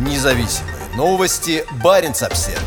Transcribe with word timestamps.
Независимые 0.00 0.76
новости. 0.96 1.62
Барин 1.84 2.12
обсерва 2.12 2.58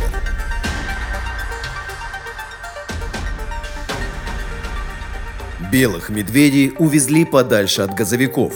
Белых 5.72 6.10
медведей 6.10 6.76
увезли 6.78 7.26
подальше 7.26 7.82
от 7.82 7.96
газовиков. 7.96 8.54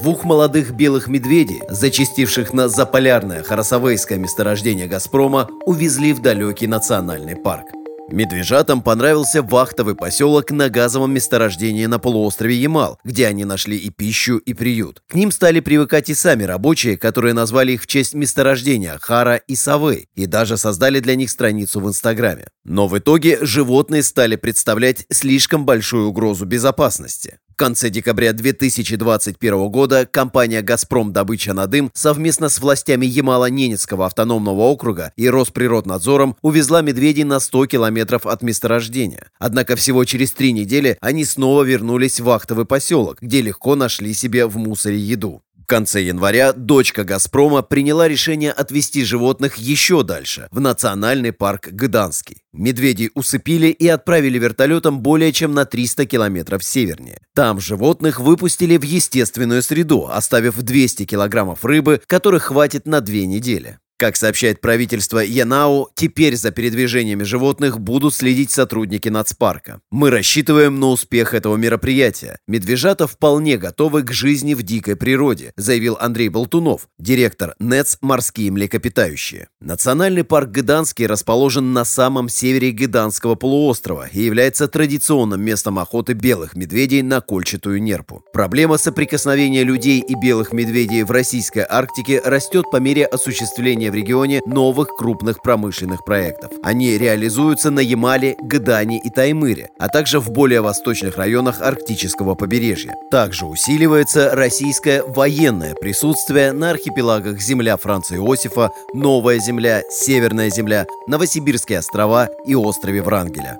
Двух 0.00 0.24
молодых 0.24 0.72
белых 0.72 1.06
медведей, 1.06 1.62
зачастивших 1.68 2.52
на 2.52 2.68
заполярное 2.68 3.44
Харасовейское 3.44 4.18
месторождение 4.18 4.88
«Газпрома», 4.88 5.48
увезли 5.64 6.12
в 6.12 6.20
далекий 6.20 6.66
национальный 6.66 7.36
парк. 7.36 7.68
Медвежатам 8.10 8.80
понравился 8.80 9.42
вахтовый 9.42 9.94
поселок 9.94 10.50
на 10.50 10.70
газовом 10.70 11.12
месторождении 11.12 11.84
на 11.84 11.98
полуострове 11.98 12.56
Ямал, 12.56 12.98
где 13.04 13.26
они 13.26 13.44
нашли 13.44 13.76
и 13.76 13.90
пищу, 13.90 14.38
и 14.38 14.54
приют. 14.54 15.02
К 15.08 15.14
ним 15.14 15.30
стали 15.30 15.60
привыкать 15.60 16.08
и 16.08 16.14
сами 16.14 16.44
рабочие, 16.44 16.96
которые 16.96 17.34
назвали 17.34 17.72
их 17.72 17.82
в 17.82 17.86
честь 17.86 18.14
месторождения 18.14 18.98
Хара 18.98 19.36
и 19.36 19.54
Совы, 19.54 20.08
и 20.14 20.24
даже 20.24 20.56
создали 20.56 21.00
для 21.00 21.16
них 21.16 21.28
страницу 21.28 21.80
в 21.80 21.88
Инстаграме. 21.88 22.48
Но 22.64 22.88
в 22.88 22.98
итоге 22.98 23.38
животные 23.42 24.02
стали 24.02 24.36
представлять 24.36 25.04
слишком 25.10 25.66
большую 25.66 26.08
угрозу 26.08 26.46
безопасности 26.46 27.38
конце 27.58 27.90
декабря 27.90 28.32
2021 28.32 29.68
года 29.68 30.06
компания 30.06 30.62
«Газпром. 30.62 31.12
Добыча 31.12 31.52
на 31.52 31.66
дым» 31.66 31.90
совместно 31.92 32.48
с 32.48 32.60
властями 32.60 33.04
Ямало-Ненецкого 33.04 34.06
автономного 34.06 34.62
округа 34.62 35.12
и 35.16 35.28
Росприроднадзором 35.28 36.36
увезла 36.40 36.80
медведей 36.80 37.24
на 37.24 37.40
100 37.40 37.66
километров 37.66 38.24
от 38.26 38.42
месторождения. 38.42 39.30
Однако 39.38 39.74
всего 39.76 40.04
через 40.04 40.32
три 40.32 40.52
недели 40.52 40.96
они 41.00 41.24
снова 41.24 41.64
вернулись 41.64 42.20
в 42.20 42.24
вахтовый 42.24 42.64
поселок, 42.64 43.18
где 43.20 43.42
легко 43.42 43.74
нашли 43.74 44.14
себе 44.14 44.46
в 44.46 44.56
мусоре 44.56 44.98
еду. 44.98 45.42
В 45.68 45.70
конце 45.70 46.00
января 46.00 46.54
дочка 46.54 47.04
«Газпрома» 47.04 47.60
приняла 47.60 48.08
решение 48.08 48.52
отвезти 48.52 49.04
животных 49.04 49.56
еще 49.58 50.02
дальше, 50.02 50.48
в 50.50 50.60
национальный 50.60 51.30
парк 51.30 51.68
Гданский. 51.68 52.38
Медведей 52.54 53.10
усыпили 53.12 53.66
и 53.66 53.86
отправили 53.86 54.38
вертолетом 54.38 55.00
более 55.00 55.30
чем 55.30 55.52
на 55.52 55.66
300 55.66 56.06
километров 56.06 56.64
севернее. 56.64 57.20
Там 57.34 57.60
животных 57.60 58.18
выпустили 58.18 58.78
в 58.78 58.82
естественную 58.82 59.62
среду, 59.62 60.08
оставив 60.10 60.56
200 60.56 61.04
килограммов 61.04 61.62
рыбы, 61.66 62.00
которых 62.06 62.44
хватит 62.44 62.86
на 62.86 63.02
две 63.02 63.26
недели. 63.26 63.78
Как 64.00 64.14
сообщает 64.14 64.60
правительство 64.60 65.18
Янау, 65.18 65.88
теперь 65.96 66.36
за 66.36 66.52
передвижениями 66.52 67.24
животных 67.24 67.80
будут 67.80 68.14
следить 68.14 68.52
сотрудники 68.52 69.08
нацпарка. 69.08 69.80
Мы 69.90 70.10
рассчитываем 70.10 70.78
на 70.78 70.90
успех 70.90 71.34
этого 71.34 71.56
мероприятия. 71.56 72.38
Медвежата 72.46 73.08
вполне 73.08 73.56
готовы 73.56 74.04
к 74.04 74.12
жизни 74.12 74.54
в 74.54 74.62
дикой 74.62 74.94
природе, 74.94 75.52
заявил 75.56 75.98
Андрей 76.00 76.28
Болтунов, 76.28 76.82
директор 77.00 77.56
НЭЦ 77.58 77.98
«Морские 78.00 78.52
млекопитающие». 78.52 79.48
Национальный 79.60 80.22
парк 80.22 80.50
Гыданский 80.50 81.08
расположен 81.08 81.72
на 81.72 81.84
самом 81.84 82.28
севере 82.28 82.70
Гыданского 82.70 83.34
полуострова 83.34 84.06
и 84.12 84.20
является 84.20 84.68
традиционным 84.68 85.42
местом 85.42 85.76
охоты 85.80 86.12
белых 86.12 86.54
медведей 86.54 87.02
на 87.02 87.20
кольчатую 87.20 87.82
нерпу. 87.82 88.22
Проблема 88.32 88.78
соприкосновения 88.78 89.64
людей 89.64 89.98
и 89.98 90.14
белых 90.14 90.52
медведей 90.52 91.02
в 91.02 91.10
российской 91.10 91.66
Арктике 91.68 92.22
растет 92.24 92.66
по 92.70 92.76
мере 92.76 93.04
осуществления 93.04 93.87
в 93.90 93.94
регионе 93.94 94.40
новых 94.46 94.88
крупных 94.96 95.42
промышленных 95.42 96.04
проектов. 96.04 96.50
Они 96.62 96.96
реализуются 96.98 97.70
на 97.70 97.80
Ямале, 97.80 98.36
Гдане 98.40 99.00
и 99.00 99.10
Таймыре, 99.10 99.70
а 99.78 99.88
также 99.88 100.20
в 100.20 100.30
более 100.30 100.60
восточных 100.60 101.16
районах 101.16 101.60
арктического 101.60 102.34
побережья. 102.34 102.94
Также 103.10 103.46
усиливается 103.46 104.34
российское 104.34 105.02
военное 105.02 105.74
присутствие 105.74 106.52
на 106.52 106.70
архипелагах 106.70 107.40
Земля 107.40 107.76
Франца 107.76 108.16
Иосифа, 108.16 108.70
Новая 108.94 109.38
Земля, 109.38 109.82
Северная 109.90 110.50
Земля, 110.50 110.86
Новосибирские 111.06 111.78
острова 111.78 112.28
и 112.46 112.54
острове 112.54 113.02
Врангеля. 113.02 113.58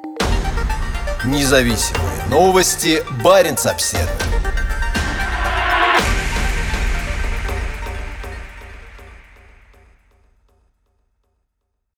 Независимые 1.25 2.09
новости. 2.31 3.03
Барин 3.23 3.57
обседный. 3.65 4.28